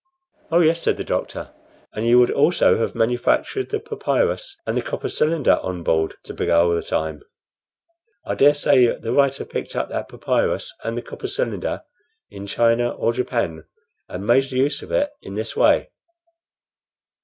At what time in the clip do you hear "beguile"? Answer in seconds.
6.33-6.71